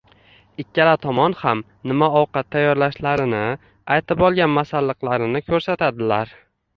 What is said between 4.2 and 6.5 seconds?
olgan masalliqlarini ko’rsatadilar.